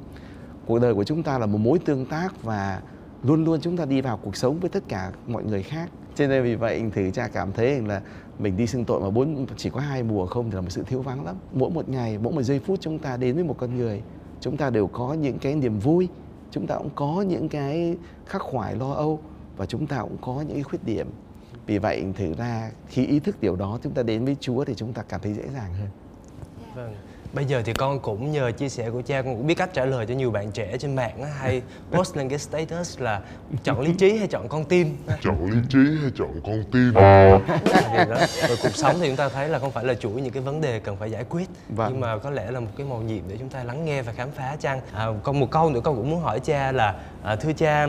Cuộc 0.66 0.78
đời 0.78 0.94
của 0.94 1.04
chúng 1.04 1.22
ta 1.22 1.38
là 1.38 1.46
một 1.46 1.58
mối 1.58 1.78
tương 1.78 2.06
tác 2.06 2.42
và 2.42 2.80
luôn 3.22 3.44
luôn 3.44 3.60
chúng 3.60 3.76
ta 3.76 3.84
đi 3.84 4.00
vào 4.00 4.16
cuộc 4.16 4.36
sống 4.36 4.60
với 4.60 4.70
tất 4.70 4.82
cả 4.88 5.12
mọi 5.26 5.44
người 5.44 5.62
khác. 5.62 5.90
Cho 6.14 6.26
nên 6.26 6.42
vì 6.42 6.54
vậy 6.54 6.82
thì 6.94 7.10
cha 7.10 7.28
cảm 7.28 7.52
thấy 7.52 7.80
là 7.80 8.02
mình 8.38 8.56
đi 8.56 8.66
xưng 8.66 8.84
tội 8.84 9.00
mà 9.00 9.10
bốn, 9.10 9.46
chỉ 9.56 9.70
có 9.70 9.80
hai 9.80 10.02
mùa 10.02 10.26
không 10.26 10.50
thì 10.50 10.54
là 10.54 10.60
một 10.60 10.70
sự 10.70 10.82
thiếu 10.86 11.02
vắng 11.02 11.24
lắm. 11.24 11.36
Mỗi 11.52 11.70
một 11.70 11.88
ngày, 11.88 12.18
mỗi 12.18 12.32
một 12.32 12.42
giây 12.42 12.60
phút 12.60 12.80
chúng 12.80 12.98
ta 12.98 13.16
đến 13.16 13.34
với 13.34 13.44
một 13.44 13.54
con 13.58 13.76
người, 13.76 14.02
chúng 14.40 14.56
ta 14.56 14.70
đều 14.70 14.86
có 14.86 15.12
những 15.12 15.38
cái 15.38 15.54
niềm 15.54 15.78
vui, 15.78 16.08
chúng 16.50 16.66
ta 16.66 16.76
cũng 16.76 16.90
có 16.94 17.24
những 17.28 17.48
cái 17.48 17.96
khắc 18.26 18.42
khoải 18.42 18.76
lo 18.76 18.92
âu 18.92 19.20
và 19.56 19.66
chúng 19.66 19.86
ta 19.86 20.00
cũng 20.00 20.16
có 20.20 20.34
những 20.34 20.54
cái 20.54 20.62
khuyết 20.62 20.84
điểm. 20.84 21.06
Vì 21.66 21.78
vậy 21.78 22.04
thử 22.16 22.34
ra, 22.34 22.70
khi 22.86 23.06
ý 23.06 23.20
thức 23.20 23.40
điều 23.40 23.56
đó, 23.56 23.78
chúng 23.82 23.92
ta 23.92 24.02
đến 24.02 24.24
với 24.24 24.36
Chúa 24.40 24.64
thì 24.64 24.74
chúng 24.74 24.92
ta 24.92 25.02
cảm 25.02 25.20
thấy 25.20 25.34
dễ 25.34 25.44
dàng 25.54 25.74
hơn. 25.74 25.88
Vâng 26.74 26.94
bây 27.32 27.44
giờ 27.44 27.62
thì 27.64 27.72
con 27.72 28.00
cũng 28.00 28.32
nhờ 28.32 28.52
chia 28.52 28.68
sẻ 28.68 28.90
của 28.90 29.02
cha 29.02 29.22
con 29.22 29.36
cũng 29.36 29.46
biết 29.46 29.54
cách 29.54 29.70
trả 29.72 29.84
lời 29.84 30.06
cho 30.06 30.14
nhiều 30.14 30.30
bạn 30.30 30.52
trẻ 30.52 30.76
trên 30.78 30.96
mạng 30.96 31.22
á, 31.22 31.28
hay 31.38 31.62
post 31.90 32.16
lên 32.16 32.28
cái 32.28 32.38
status 32.38 33.00
là 33.00 33.20
chọn 33.64 33.80
lý 33.80 33.92
trí 33.98 34.16
hay 34.16 34.28
chọn 34.28 34.48
con 34.48 34.64
tim 34.64 34.96
chọn 35.22 35.50
lý 35.50 35.58
trí 35.68 35.78
hay 36.02 36.10
chọn 36.18 36.40
con 36.44 36.64
tim? 36.72 36.94
Thì 36.94 38.04
đó. 38.10 38.16
Rồi 38.48 38.56
cuộc 38.62 38.74
sống 38.74 38.96
thì 39.00 39.06
chúng 39.06 39.16
ta 39.16 39.28
thấy 39.28 39.48
là 39.48 39.58
không 39.58 39.70
phải 39.70 39.84
là 39.84 39.94
chuỗi 39.94 40.20
những 40.20 40.32
cái 40.32 40.42
vấn 40.42 40.60
đề 40.60 40.80
cần 40.80 40.96
phải 40.96 41.10
giải 41.10 41.24
quyết. 41.28 41.48
Vâng. 41.68 41.92
nhưng 41.92 42.00
mà 42.00 42.18
có 42.18 42.30
lẽ 42.30 42.50
là 42.50 42.60
một 42.60 42.70
cái 42.76 42.86
màu 42.86 43.02
nhiệm 43.02 43.22
để 43.28 43.36
chúng 43.38 43.48
ta 43.48 43.64
lắng 43.64 43.84
nghe 43.84 44.02
và 44.02 44.12
khám 44.12 44.30
phá 44.30 44.56
chăng? 44.60 44.80
À, 44.92 45.06
còn 45.22 45.40
một 45.40 45.50
câu 45.50 45.70
nữa 45.70 45.80
con 45.84 45.96
cũng 45.96 46.10
muốn 46.10 46.20
hỏi 46.20 46.40
cha 46.40 46.72
là 46.72 46.94
à, 47.22 47.36
thưa 47.36 47.52
cha 47.52 47.86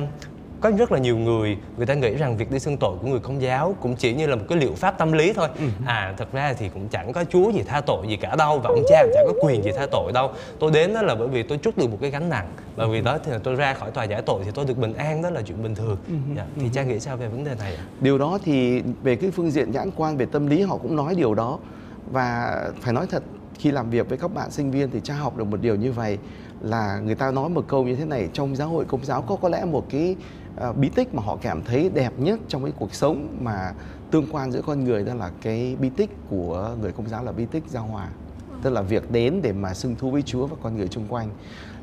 có 0.61 0.71
rất 0.71 0.91
là 0.91 0.99
nhiều 0.99 1.17
người 1.17 1.57
người 1.77 1.85
ta 1.85 1.93
nghĩ 1.93 2.15
rằng 2.15 2.37
việc 2.37 2.51
đi 2.51 2.59
xưng 2.59 2.77
tội 2.77 2.97
của 3.01 3.07
người 3.07 3.19
công 3.19 3.41
giáo 3.41 3.75
cũng 3.81 3.95
chỉ 3.95 4.13
như 4.13 4.27
là 4.27 4.35
một 4.35 4.45
cái 4.49 4.57
liệu 4.57 4.73
pháp 4.75 4.97
tâm 4.97 5.11
lý 5.11 5.33
thôi 5.33 5.47
ừ. 5.57 5.65
à 5.85 6.13
thật 6.17 6.31
ra 6.31 6.53
thì 6.53 6.69
cũng 6.69 6.87
chẳng 6.87 7.13
có 7.13 7.23
chúa 7.23 7.51
gì 7.51 7.63
tha 7.67 7.81
tội 7.81 8.07
gì 8.07 8.15
cả 8.17 8.35
đâu 8.35 8.59
và 8.59 8.69
ông 8.69 8.83
cha 8.89 9.03
cũng 9.03 9.11
chẳng 9.13 9.25
có 9.27 9.33
quyền 9.41 9.63
gì 9.63 9.71
tha 9.77 9.85
tội 9.91 10.11
đâu 10.11 10.31
tôi 10.59 10.71
đến 10.71 10.93
đó 10.93 11.01
là 11.01 11.15
bởi 11.15 11.27
vì 11.27 11.43
tôi 11.43 11.57
trút 11.57 11.77
được 11.77 11.89
một 11.89 11.97
cái 12.01 12.09
gánh 12.09 12.29
nặng 12.29 12.47
và 12.75 12.85
vì 12.85 13.01
đó 13.01 13.17
thì 13.23 13.31
tôi 13.43 13.55
ra 13.55 13.73
khỏi 13.73 13.91
tòa 13.91 14.03
giải 14.03 14.21
tội 14.21 14.41
thì 14.45 14.51
tôi 14.53 14.65
được 14.65 14.77
bình 14.77 14.93
an 14.93 15.21
đó 15.21 15.29
là 15.29 15.41
chuyện 15.41 15.63
bình 15.63 15.75
thường 15.75 15.97
ừ. 16.07 16.13
dạ. 16.37 16.45
thì 16.55 16.69
cha 16.73 16.83
nghĩ 16.83 16.99
sao 16.99 17.17
về 17.17 17.27
vấn 17.27 17.43
đề 17.43 17.55
này 17.59 17.75
ạ 17.75 17.83
điều 18.01 18.17
đó 18.17 18.39
thì 18.43 18.81
về 19.03 19.15
cái 19.15 19.31
phương 19.31 19.51
diện 19.51 19.71
nhãn 19.71 19.89
quan 19.95 20.17
về 20.17 20.25
tâm 20.25 20.47
lý 20.47 20.61
họ 20.61 20.77
cũng 20.77 20.95
nói 20.95 21.15
điều 21.15 21.33
đó 21.35 21.59
và 22.11 22.57
phải 22.81 22.93
nói 22.93 23.07
thật 23.09 23.23
khi 23.59 23.71
làm 23.71 23.89
việc 23.89 24.09
với 24.09 24.17
các 24.17 24.33
bạn 24.33 24.51
sinh 24.51 24.71
viên 24.71 24.91
thì 24.91 24.99
cha 25.03 25.13
học 25.13 25.37
được 25.37 25.43
một 25.43 25.61
điều 25.61 25.75
như 25.75 25.91
vậy 25.91 26.17
là 26.61 26.99
người 26.99 27.15
ta 27.15 27.31
nói 27.31 27.49
một 27.49 27.65
câu 27.67 27.83
như 27.83 27.95
thế 27.95 28.05
này 28.05 28.29
trong 28.33 28.55
giáo 28.55 28.69
hội 28.69 28.85
công 28.85 29.05
giáo 29.05 29.21
có 29.21 29.35
có 29.35 29.49
lẽ 29.49 29.65
một 29.65 29.85
cái 29.89 30.15
bí 30.77 30.89
tích 30.89 31.15
mà 31.15 31.23
họ 31.23 31.37
cảm 31.41 31.63
thấy 31.63 31.89
đẹp 31.89 32.13
nhất 32.17 32.39
trong 32.47 32.63
cái 32.63 32.73
cuộc 32.79 32.93
sống 32.93 33.37
mà 33.41 33.73
tương 34.11 34.27
quan 34.31 34.51
giữa 34.51 34.61
con 34.61 34.83
người 34.83 35.03
đó 35.03 35.13
là 35.13 35.31
cái 35.41 35.75
bí 35.79 35.89
tích 35.89 36.09
của 36.29 36.75
người 36.81 36.91
công 36.91 37.09
giáo 37.09 37.23
là 37.23 37.31
bí 37.31 37.45
tích 37.45 37.63
giao 37.67 37.83
hòa. 37.83 38.09
Tức 38.61 38.69
là 38.69 38.81
việc 38.81 39.11
đến 39.11 39.39
để 39.41 39.53
mà 39.53 39.73
xưng 39.73 39.95
thu 39.95 40.11
với 40.11 40.21
Chúa 40.21 40.47
và 40.47 40.55
con 40.61 40.77
người 40.77 40.87
xung 40.87 41.07
quanh. 41.07 41.29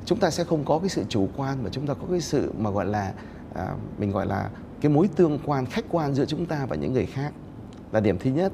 Chúng 0.04 0.18
ta 0.18 0.30
sẽ 0.30 0.44
không 0.44 0.64
có 0.64 0.78
cái 0.78 0.88
sự 0.88 1.04
chủ 1.08 1.28
quan 1.36 1.62
mà 1.62 1.70
chúng 1.72 1.86
ta 1.86 1.94
có 1.94 2.06
cái 2.10 2.20
sự 2.20 2.52
mà 2.58 2.70
gọi 2.70 2.86
là 2.86 3.12
à, 3.54 3.74
mình 3.98 4.10
gọi 4.10 4.26
là 4.26 4.50
cái 4.80 4.92
mối 4.92 5.08
tương 5.16 5.38
quan 5.44 5.66
khách 5.66 5.84
quan 5.90 6.14
giữa 6.14 6.24
chúng 6.24 6.46
ta 6.46 6.66
và 6.66 6.76
những 6.76 6.92
người 6.92 7.06
khác 7.06 7.32
là 7.92 8.00
điểm 8.00 8.18
thứ 8.18 8.30
nhất. 8.30 8.52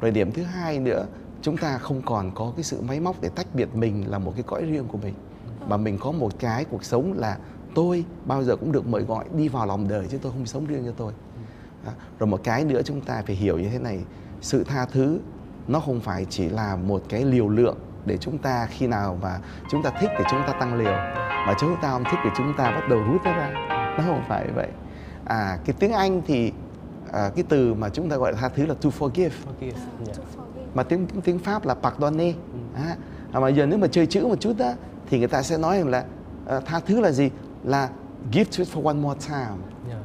Rồi 0.00 0.10
điểm 0.10 0.32
thứ 0.32 0.42
hai 0.42 0.78
nữa 0.78 1.06
chúng 1.42 1.56
ta 1.56 1.78
không 1.78 2.02
còn 2.06 2.30
có 2.34 2.52
cái 2.56 2.64
sự 2.64 2.80
máy 2.80 3.00
móc 3.00 3.20
để 3.20 3.28
tách 3.28 3.46
biệt 3.54 3.68
mình 3.74 4.10
là 4.10 4.18
một 4.18 4.32
cái 4.34 4.42
cõi 4.46 4.64
riêng 4.64 4.84
của 4.88 4.98
mình. 4.98 5.14
Mà 5.68 5.76
mình 5.76 5.98
có 6.00 6.12
một 6.12 6.32
cái 6.38 6.64
cuộc 6.64 6.84
sống 6.84 7.12
là 7.12 7.38
tôi 7.74 8.04
bao 8.26 8.44
giờ 8.44 8.56
cũng 8.56 8.72
được 8.72 8.86
mời 8.86 9.02
gọi 9.02 9.24
đi 9.34 9.48
vào 9.48 9.66
lòng 9.66 9.88
đời 9.88 10.06
chứ 10.10 10.18
tôi 10.22 10.32
không 10.32 10.46
sống 10.46 10.66
riêng 10.66 10.82
cho 10.86 10.92
tôi. 10.96 11.12
À, 11.86 11.92
rồi 12.18 12.26
một 12.26 12.40
cái 12.44 12.64
nữa 12.64 12.80
chúng 12.84 13.00
ta 13.00 13.22
phải 13.26 13.36
hiểu 13.36 13.58
như 13.58 13.68
thế 13.68 13.78
này 13.78 14.00
sự 14.40 14.64
tha 14.64 14.86
thứ 14.86 15.18
nó 15.68 15.80
không 15.80 16.00
phải 16.00 16.26
chỉ 16.30 16.48
là 16.48 16.76
một 16.76 17.02
cái 17.08 17.24
liều 17.24 17.48
lượng 17.48 17.76
để 18.06 18.16
chúng 18.16 18.38
ta 18.38 18.66
khi 18.66 18.86
nào 18.86 19.18
mà 19.22 19.38
chúng 19.70 19.82
ta 19.82 19.90
thích 20.00 20.10
thì 20.18 20.24
chúng 20.30 20.40
ta 20.46 20.52
tăng 20.52 20.74
liều 20.74 20.96
mà 21.46 21.54
chúng 21.60 21.76
ta 21.82 21.90
không 21.90 22.04
thích 22.04 22.18
thì 22.24 22.30
chúng 22.36 22.52
ta 22.56 22.70
bắt 22.70 22.88
đầu 22.90 22.98
rút 22.98 23.20
nó 23.24 23.32
ra. 23.32 23.52
Nó 23.98 24.04
không 24.06 24.22
phải 24.28 24.48
vậy. 24.54 24.68
À 25.24 25.58
cái 25.64 25.76
tiếng 25.78 25.92
anh 25.92 26.22
thì 26.26 26.52
à, 27.12 27.30
cái 27.36 27.44
từ 27.48 27.74
mà 27.74 27.88
chúng 27.88 28.08
ta 28.08 28.16
gọi 28.16 28.32
là 28.32 28.38
tha 28.40 28.48
thứ 28.48 28.66
là 28.66 28.74
to 28.74 28.90
forgive, 28.98 29.28
forgive. 29.28 29.72
Yeah. 30.06 30.18
mà 30.74 30.82
tiếng 30.82 31.06
tiếng 31.24 31.38
pháp 31.38 31.66
là 31.66 31.74
pardonner. 31.74 32.34
Ừ. 32.74 32.80
à, 33.32 33.40
mà 33.40 33.48
giờ 33.48 33.66
nếu 33.66 33.78
mà 33.78 33.86
chơi 33.86 34.06
chữ 34.06 34.26
một 34.26 34.40
chút 34.40 34.52
đó 34.58 34.72
thì 35.10 35.18
người 35.18 35.28
ta 35.28 35.42
sẽ 35.42 35.58
nói 35.58 35.78
rằng 35.78 35.88
là 35.88 36.04
uh, 36.56 36.64
tha 36.66 36.80
thứ 36.80 37.00
là 37.00 37.10
gì 37.10 37.30
là 37.64 37.90
give 38.32 38.44
to 38.44 38.58
it 38.58 38.68
for 38.74 38.86
one 38.86 38.94
more 38.94 39.20
time. 39.28 39.58
Yeah. 39.88 40.02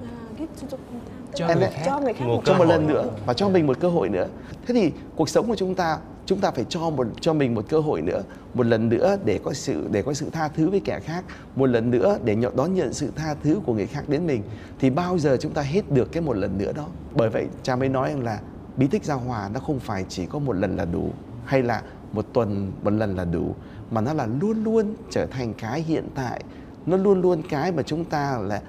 cho, 1.33 1.47
người 1.47 1.69
khác, 1.73 1.83
cho 1.85 1.99
người 1.99 2.13
khác 2.13 2.25
một, 2.25 2.41
cho 2.45 2.57
một 2.57 2.65
lần 2.65 2.87
nữa. 2.87 3.09
và 3.25 3.33
cho 3.33 3.49
mình 3.49 3.67
một 3.67 3.79
cơ 3.79 3.89
hội 3.89 4.09
nữa. 4.09 4.27
Thế 4.67 4.73
thì 4.73 4.91
cuộc 5.15 5.29
sống 5.29 5.47
của 5.47 5.55
chúng 5.55 5.75
ta 5.75 5.97
chúng 6.25 6.39
ta 6.39 6.51
phải 6.51 6.65
cho 6.69 6.89
một 6.89 7.07
cho 7.21 7.33
mình 7.33 7.55
một 7.55 7.65
cơ 7.69 7.79
hội 7.79 8.01
nữa. 8.01 8.23
Một 8.53 8.65
lần 8.65 8.89
nữa 8.89 9.17
để 9.25 9.39
có 9.43 9.53
sự 9.53 9.87
để 9.91 10.01
có 10.01 10.13
sự 10.13 10.29
tha 10.29 10.47
thứ 10.47 10.69
với 10.69 10.79
kẻ 10.79 10.99
khác. 10.99 11.23
Một 11.55 11.65
lần 11.65 11.91
nữa 11.91 12.17
để 12.23 12.35
nhận 12.35 12.55
đón 12.55 12.73
nhận 12.73 12.93
sự 12.93 13.11
tha 13.15 13.35
thứ 13.43 13.59
của 13.65 13.73
người 13.73 13.87
khác 13.87 14.09
đến 14.09 14.27
mình. 14.27 14.43
Thì 14.79 14.89
bao 14.89 15.17
giờ 15.17 15.37
chúng 15.39 15.53
ta 15.53 15.61
hết 15.61 15.91
được 15.91 16.11
cái 16.11 16.23
một 16.23 16.37
lần 16.37 16.57
nữa 16.57 16.71
đó? 16.75 16.87
Bởi 17.15 17.29
vậy 17.29 17.47
cha 17.63 17.75
mới 17.75 17.89
nói 17.89 18.09
rằng 18.09 18.23
là 18.23 18.39
bí 18.77 18.87
tích 18.87 19.05
giao 19.05 19.19
hòa 19.19 19.49
nó 19.53 19.59
không 19.59 19.79
phải 19.79 20.05
chỉ 20.09 20.25
có 20.25 20.39
một 20.39 20.53
lần 20.53 20.75
là 20.75 20.85
đủ 20.85 21.11
hay 21.45 21.63
là 21.63 21.81
một 22.11 22.25
tuần 22.33 22.71
một 22.83 22.93
lần 22.93 23.15
là 23.15 23.25
đủ 23.25 23.55
mà 23.91 24.01
nó 24.01 24.13
là 24.13 24.27
luôn 24.41 24.63
luôn 24.63 24.93
trở 25.09 25.25
thành 25.25 25.53
cái 25.53 25.81
hiện 25.81 26.07
tại 26.15 26.43
nó 26.85 26.97
luôn 26.97 27.21
luôn 27.21 27.41
cái 27.49 27.71
mà 27.71 27.83
chúng 27.83 28.05
ta 28.05 28.37
là 28.37 28.61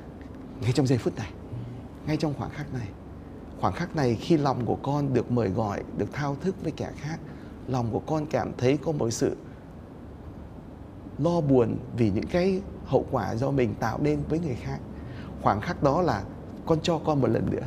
ngay 0.61 0.73
trong 0.73 0.87
giây 0.87 0.99
phút 0.99 1.17
này, 1.17 1.31
ngay 2.07 2.17
trong 2.17 2.35
khoảng 2.39 2.51
khắc 2.51 2.75
này. 2.75 2.89
Khoảng 3.61 3.75
khắc 3.75 3.97
này 3.97 4.15
khi 4.15 4.37
lòng 4.37 4.67
của 4.67 4.79
con 4.83 5.15
được 5.15 5.33
mời 5.33 5.49
gọi, 5.49 5.83
được 5.99 6.13
thao 6.13 6.37
thức 6.41 6.55
với 6.63 6.73
kẻ 6.73 6.91
khác, 6.97 7.19
lòng 7.69 7.87
của 7.93 8.03
con 8.07 8.27
cảm 8.27 8.53
thấy 8.59 8.77
có 8.77 8.93
một 8.93 9.11
sự 9.11 9.37
lo 11.19 11.41
buồn 11.41 11.77
vì 11.97 12.11
những 12.11 12.27
cái 12.27 12.61
hậu 12.85 13.07
quả 13.11 13.35
do 13.35 13.51
mình 13.51 13.75
tạo 13.81 13.99
nên 14.03 14.19
với 14.29 14.39
người 14.39 14.55
khác. 14.55 14.79
Khoảng 15.43 15.61
khắc 15.61 15.83
đó 15.83 16.03
là 16.03 16.23
con 16.67 16.81
cho 16.83 16.99
con 16.99 17.21
một 17.21 17.29
lần 17.29 17.51
nữa. 17.51 17.67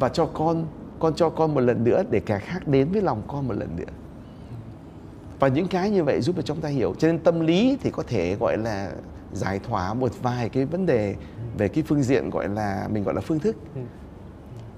Và 0.00 0.08
cho 0.08 0.26
con 0.26 0.66
con 0.98 1.14
cho 1.14 1.30
con 1.30 1.54
một 1.54 1.60
lần 1.60 1.84
nữa 1.84 2.02
để 2.10 2.20
kẻ 2.20 2.38
khác 2.38 2.68
đến 2.68 2.88
với 2.92 3.02
lòng 3.02 3.22
con 3.28 3.48
một 3.48 3.54
lần 3.54 3.76
nữa 3.76 3.92
và 5.44 5.48
những 5.48 5.68
cái 5.68 5.90
như 5.90 6.04
vậy 6.04 6.20
giúp 6.20 6.36
cho 6.36 6.42
chúng 6.42 6.60
ta 6.60 6.68
hiểu 6.68 6.94
cho 6.98 7.08
nên 7.08 7.18
tâm 7.18 7.40
lý 7.40 7.78
thì 7.82 7.90
có 7.90 8.02
thể 8.06 8.36
gọi 8.40 8.58
là 8.58 8.92
giải 9.32 9.58
tỏa 9.58 9.94
một 9.94 10.12
vài 10.22 10.48
cái 10.48 10.64
vấn 10.64 10.86
đề 10.86 11.16
về 11.58 11.68
cái 11.68 11.84
phương 11.86 12.02
diện 12.02 12.30
gọi 12.30 12.48
là 12.48 12.88
mình 12.92 13.04
gọi 13.04 13.14
là 13.14 13.20
phương 13.20 13.38
thức 13.38 13.56
ừ. 13.74 13.80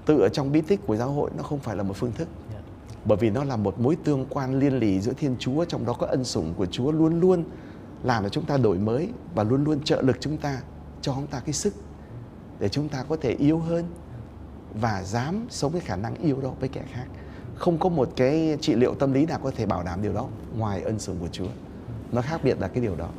tự 0.05 0.19
ở 0.19 0.29
trong 0.29 0.51
bí 0.51 0.61
tích 0.61 0.79
của 0.87 0.95
giáo 0.95 1.11
hội 1.11 1.31
nó 1.37 1.43
không 1.43 1.59
phải 1.59 1.75
là 1.75 1.83
một 1.83 1.93
phương 1.97 2.11
thức 2.11 2.27
dạ. 2.53 2.59
bởi 3.05 3.17
vì 3.17 3.29
nó 3.29 3.43
là 3.43 3.55
một 3.55 3.79
mối 3.79 3.97
tương 4.03 4.25
quan 4.29 4.59
liên 4.59 4.79
lỉ 4.79 4.99
giữa 4.99 5.13
thiên 5.13 5.35
chúa 5.39 5.65
trong 5.65 5.85
đó 5.85 5.93
có 5.93 6.07
ân 6.07 6.23
sủng 6.23 6.53
của 6.57 6.65
chúa 6.65 6.91
luôn 6.91 7.19
luôn 7.19 7.43
làm 8.03 8.23
cho 8.23 8.29
chúng 8.29 8.45
ta 8.45 8.57
đổi 8.57 8.77
mới 8.77 9.09
và 9.35 9.43
luôn 9.43 9.63
luôn 9.63 9.83
trợ 9.83 10.01
lực 10.01 10.17
chúng 10.19 10.37
ta 10.37 10.61
cho 11.01 11.13
chúng 11.15 11.27
ta 11.27 11.39
cái 11.45 11.53
sức 11.53 11.73
để 12.59 12.69
chúng 12.69 12.89
ta 12.89 13.03
có 13.09 13.17
thể 13.21 13.31
yêu 13.31 13.59
hơn 13.59 13.85
và 14.73 15.03
dám 15.03 15.45
sống 15.49 15.71
cái 15.71 15.81
khả 15.81 15.95
năng 15.95 16.15
yêu 16.15 16.41
đó 16.41 16.51
với 16.59 16.69
kẻ 16.69 16.83
khác 16.91 17.05
không 17.57 17.77
có 17.77 17.89
một 17.89 18.09
cái 18.15 18.57
trị 18.61 18.75
liệu 18.75 18.95
tâm 18.95 19.13
lý 19.13 19.25
nào 19.25 19.39
có 19.43 19.51
thể 19.55 19.65
bảo 19.65 19.83
đảm 19.83 20.01
điều 20.01 20.13
đó 20.13 20.27
ngoài 20.57 20.81
ân 20.81 20.99
sủng 20.99 21.17
của 21.19 21.27
Chúa. 21.31 21.47
nó 22.11 22.21
khác 22.21 22.41
biệt 22.43 22.59
là 22.59 22.67
cái 22.67 22.83
điều 22.83 22.95
đó 22.95 23.09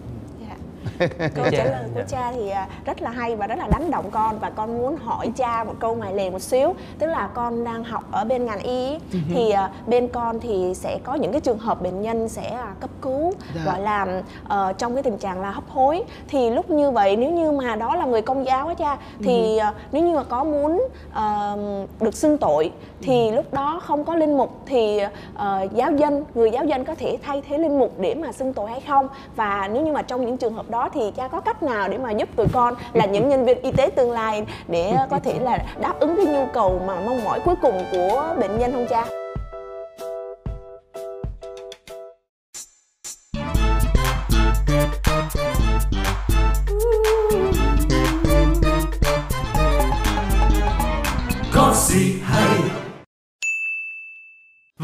câu 1.35 1.45
trả 1.53 1.65
lời 1.65 1.85
của 1.95 2.03
cha 2.09 2.33
thì 2.33 2.49
à, 2.49 2.69
rất 2.85 3.03
là 3.03 3.11
hay 3.11 3.37
và 3.37 3.47
rất 3.47 3.59
là 3.59 3.67
đánh 3.67 3.91
động 3.91 4.11
con 4.11 4.39
và 4.39 4.51
con 4.51 4.79
muốn 4.79 4.97
hỏi 4.97 5.33
cha 5.37 5.65
một 5.65 5.75
câu 5.79 5.95
ngoài 5.95 6.13
lề 6.15 6.31
một 6.31 6.43
xíu 6.43 6.75
tức 6.99 7.07
là 7.07 7.29
con 7.35 7.65
đang 7.65 7.85
học 7.85 8.05
ở 8.11 8.25
bên 8.25 8.47
ngành 8.47 8.61
y. 8.61 8.99
Thì 9.35 9.51
à, 9.51 9.71
bên 9.87 10.09
con 10.09 10.41
thì 10.41 10.73
sẽ 10.75 10.99
có 11.05 11.15
những 11.15 11.33
cái 11.33 11.41
trường 11.41 11.59
hợp 11.59 11.83
bệnh 11.83 12.03
nhân 12.03 12.29
sẽ 12.29 12.51
à, 12.51 12.75
cấp 12.81 12.91
cứu 13.01 13.19
Dạ. 13.55 13.63
gọi 13.65 13.81
là 13.81 14.23
ờ, 14.49 14.73
trong 14.73 14.95
cái 14.95 15.03
tình 15.03 15.19
trạng 15.19 15.41
là 15.41 15.51
hấp 15.51 15.65
hối. 15.69 16.03
Thì 16.29 16.51
lúc 16.51 16.71
như 16.71 16.91
vậy 16.91 17.17
nếu 17.17 17.31
như 17.31 17.53
mà 17.53 17.77
đó 17.77 17.95
là 17.97 18.05
người 18.05 18.23
công 18.23 18.47
giáo 18.47 18.69
á 18.69 18.75
cha 18.75 18.97
thì 19.25 19.57
à, 19.59 19.73
nếu 19.93 20.03
như 20.03 20.17
mà 20.17 20.23
có 20.25 20.45
muốn 20.45 20.89
ờ, 21.13 21.57
được 22.01 22.15
xưng 22.15 22.39
tội 22.39 22.73
thì 23.03 23.31
lúc 23.31 23.53
đó 23.55 23.81
không 23.85 24.05
có 24.05 24.15
linh 24.15 24.37
mục 24.37 24.61
thì 24.67 25.01
ờ, 25.35 25.67
giáo 25.75 25.93
dân 25.93 26.25
người 26.35 26.51
giáo 26.51 26.65
dân 26.65 26.85
có 26.85 26.95
thể 26.95 27.19
thay 27.23 27.43
thế 27.49 27.59
linh 27.59 27.79
mục 27.79 27.93
để 27.99 28.15
mà 28.15 28.33
xưng 28.33 28.53
tội 28.53 28.71
hay 28.71 28.81
không? 28.81 29.09
Và 29.37 29.69
nếu 29.73 29.83
như 29.83 29.93
mà 29.93 30.03
trong 30.03 30.27
những 30.27 30.37
trường 30.37 30.55
hợp 30.55 30.68
đó 30.71 30.89
thì 30.95 31.01
cha 31.17 31.29
có 31.29 31.41
cách 31.41 31.63
nào 31.63 31.89
để 31.89 31.99
mà 31.99 32.11
giúp 32.11 32.29
tụi 32.37 32.47
con 32.53 32.75
là 32.93 33.07
những 33.07 33.29
nhân 33.29 33.45
viên 33.45 33.63
y 33.63 33.73
tế 33.73 33.91
tương 33.91 34.11
lai 34.11 34.47
để 34.69 34.97
có 35.11 35.19
thể 35.19 35.39
là 35.39 35.59
đáp 35.81 35.95
ứng 36.01 36.17
cái 36.17 36.27
nhu 36.27 36.47
cầu 36.53 36.81
mà 36.87 36.95
mong 37.07 37.25
mỏi 37.25 37.41
cuối 37.45 37.55
cùng 37.63 37.85
của 37.93 38.35
bệnh 38.41 38.59
nhân 38.59 38.73
không 38.73 38.87
cha? 38.91 39.07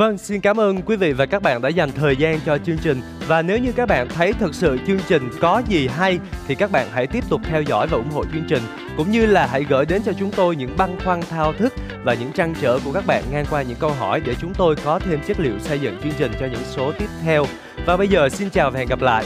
Vâng, 0.05 0.19
xin 0.19 0.41
cảm 0.41 0.61
ơn 0.61 0.83
quý 0.83 0.97
vị 0.97 1.13
và 1.13 1.27
các 1.27 1.43
bạn 1.43 1.63
đã 1.63 1.69
dành 1.69 1.93
thời 1.93 2.17
gian 2.17 2.41
cho 2.47 2.59
chương 2.59 2.79
trình. 2.79 3.01
Và 3.29 3.43
nếu 3.43 3.59
như 3.59 3.73
các 3.73 3.89
bạn 3.89 4.09
thấy 4.09 4.33
thực 4.33 4.55
sự 4.55 4.79
chương 4.87 4.99
trình 5.09 5.31
có 5.41 5.63
gì 5.69 5.87
hay 5.87 6.19
Thì 6.47 6.55
các 6.55 6.71
bạn 6.71 6.89
hãy 6.93 7.07
tiếp 7.07 7.25
tục 7.29 7.41
theo 7.45 7.63
dõi 7.63 7.87
và 7.87 7.97
ủng 7.97 8.11
hộ 8.11 8.25
chương 8.25 8.45
trình. 8.49 8.63
Cũng 8.97 9.11
như 9.11 9.27
là 9.27 9.47
hãy 9.47 9.65
gửi 9.69 9.87
đến 9.87 10.03
cho 10.05 10.13
chúng 10.13 10.31
tôi 10.31 10.57
những 10.57 10.77
băn 10.77 10.97
khoăn 11.05 11.21
thao 11.31 11.53
thức 11.53 11.75
Và 12.05 12.15
những 12.15 12.33
trăn 12.33 12.55
trở 12.61 12.79
của 12.85 12.93
các 12.93 13.07
bạn 13.07 13.25
ngang 13.33 13.45
qua 13.51 13.63
những 13.63 13.79
câu 13.81 13.91
hỏi 13.91 14.21
Để 14.27 14.35
chúng 14.41 14.55
tôi 14.55 14.77
có 14.85 14.99
thêm 14.99 15.21
chất 15.27 15.41
liệu 15.41 15.59
xây 15.59 15.81
dựng 15.81 15.97
chương 16.03 16.13
trình 16.19 16.33
cho 16.41 16.47
những 16.47 16.65
số 16.71 16.93
tiếp 16.99 17.09
theo. 17.23 17.47
Và 17.87 17.97
bây 17.97 18.09
giờ 18.09 18.29
xin 18.29 18.51
chào 18.51 18.71
và 18.71 18.79
hẹn 18.79 18.89
gặp 18.89 19.01
lại. 19.01 19.25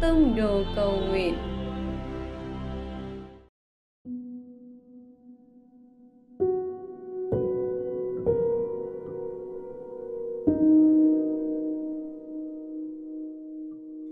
Tông 0.00 0.36
đồ 0.36 0.62
cầu 0.76 0.92
nguyện. 1.10 1.34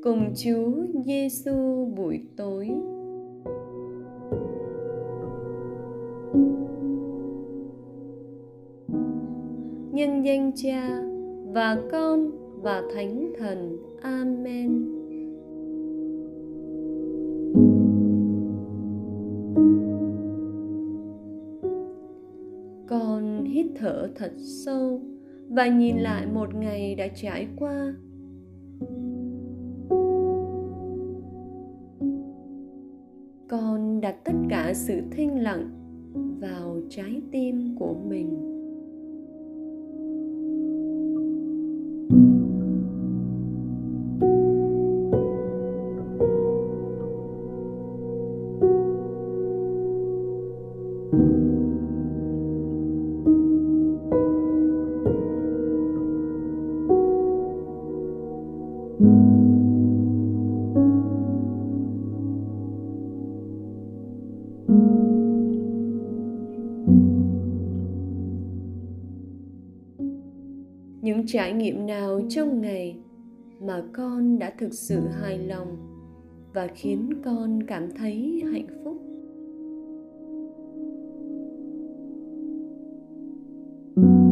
Cùng 0.02 0.32
Chúa 0.34 0.70
Giêsu 1.04 1.86
buổi 1.96 2.20
tối. 2.36 2.68
nhân 9.92 10.24
danh 10.24 10.52
Cha 10.54 11.02
và 11.52 11.76
Con 11.92 12.30
và 12.62 12.82
Thánh 12.94 13.32
Thần. 13.38 13.78
Amen. 14.02 14.97
Hít 23.68 23.80
thở 23.80 24.08
thật 24.14 24.32
sâu 24.36 25.00
và 25.48 25.66
nhìn 25.66 25.96
lại 25.96 26.26
một 26.26 26.54
ngày 26.54 26.94
đã 26.94 27.08
trải 27.08 27.48
qua. 27.56 27.94
Con 33.48 34.00
đặt 34.00 34.16
tất 34.24 34.32
cả 34.50 34.72
sự 34.74 35.00
thinh 35.10 35.42
lặng 35.42 35.70
vào 36.40 36.80
trái 36.88 37.22
tim 37.32 37.76
của 37.78 37.94
mình. 37.94 38.57
Trải 71.28 71.52
nghiệm 71.52 71.86
nào 71.86 72.20
trong 72.28 72.60
ngày 72.60 72.96
mà 73.60 73.82
con 73.92 74.38
đã 74.38 74.52
thực 74.58 74.74
sự 74.74 75.00
hài 75.20 75.38
lòng 75.38 75.76
và 76.54 76.66
khiến 76.74 77.12
con 77.24 77.62
cảm 77.62 77.90
thấy 77.92 78.42
hạnh 78.52 78.66
phúc? 78.84 78.96
những 83.96 84.27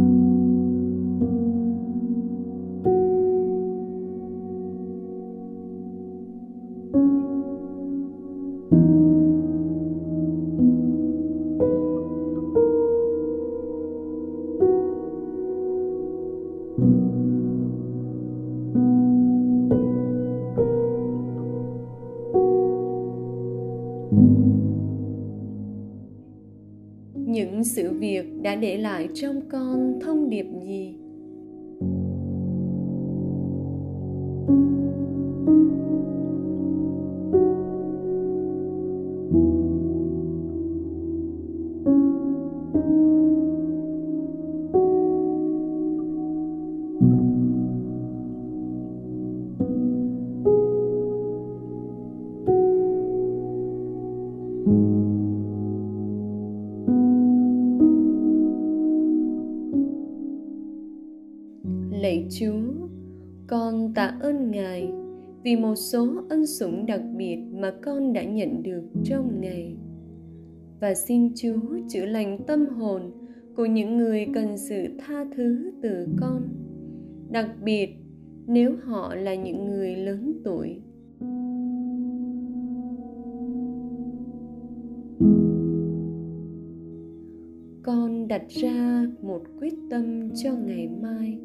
để 28.60 28.76
lại 28.76 29.08
trong 29.14 29.40
con 29.48 29.98
thông 30.00 30.30
điệp 30.30 30.46
gì? 30.66 30.94
Số 65.76 66.08
ân 66.28 66.46
sủng 66.46 66.86
đặc 66.86 67.02
biệt 67.16 67.38
mà 67.52 67.72
con 67.82 68.12
đã 68.12 68.24
nhận 68.24 68.62
được 68.62 68.82
trong 69.04 69.40
ngày. 69.40 69.76
Và 70.80 70.94
xin 70.94 71.34
chúa 71.34 71.78
chữa 71.88 72.04
lành 72.04 72.38
tâm 72.46 72.66
hồn 72.66 73.02
của 73.56 73.66
những 73.66 73.96
người 73.96 74.26
cần 74.34 74.58
sự 74.58 74.86
tha 74.98 75.24
thứ 75.36 75.72
từ 75.82 76.06
con, 76.20 76.42
đặc 77.30 77.50
biệt 77.64 77.88
nếu 78.46 78.76
họ 78.84 79.14
là 79.14 79.34
những 79.34 79.64
người 79.64 79.96
lớn 79.96 80.40
tuổi. 80.44 80.80
Con 87.82 88.28
đặt 88.28 88.42
ra 88.48 89.06
một 89.22 89.42
quyết 89.60 89.74
tâm 89.90 90.30
cho 90.34 90.50
ngày 90.66 90.88
mai. 91.02 91.38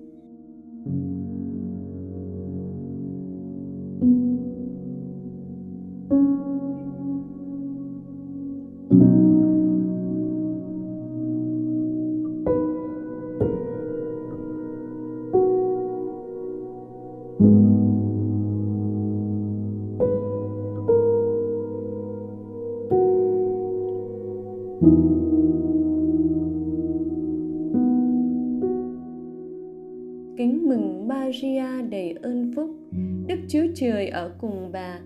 Ở 34.21 34.31
cùng 34.41 34.69
bà. 34.73 34.99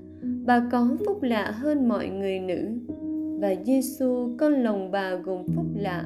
Bà 0.45 0.69
có 0.72 0.98
phúc 1.05 1.24
lạ 1.24 1.51
hơn 1.51 1.88
mọi 1.88 2.10
người 2.10 2.39
nữ. 2.39 2.72
Và 3.39 3.55
Giêsu 3.65 4.29
con 4.38 4.53
lòng 4.53 4.91
bà 4.91 5.15
gồm 5.15 5.43
phúc 5.55 5.65
lạ. 5.75 6.05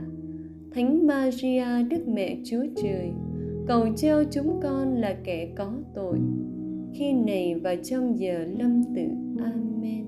Thánh 0.71 1.07
Maria 1.07 1.83
Đức 1.89 2.07
Mẹ 2.07 2.37
Chúa 2.45 2.65
Trời, 2.75 3.11
cầu 3.67 3.87
cho 3.97 4.23
chúng 4.31 4.59
con 4.63 4.95
là 4.95 5.15
kẻ 5.23 5.49
có 5.55 5.71
tội, 5.95 6.19
khi 6.93 7.13
này 7.13 7.55
và 7.63 7.75
trong 7.75 8.19
giờ 8.19 8.45
lâm 8.59 8.83
tử. 8.95 9.07
Amen. 9.43 10.05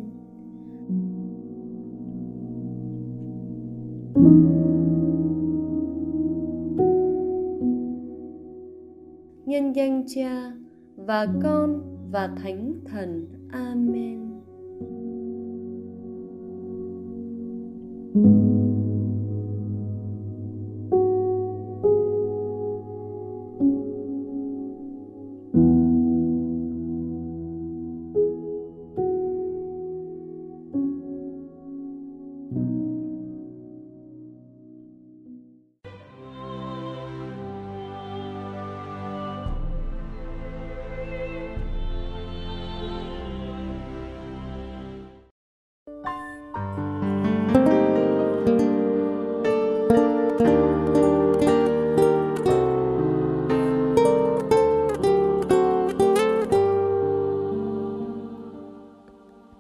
nhân 9.46 9.76
danh 9.76 10.04
cha 10.08 10.52
và 10.96 11.28
con 11.44 11.91
và 12.12 12.30
thánh 12.44 12.74
thần. 12.86 13.28
Amen. 13.52 14.42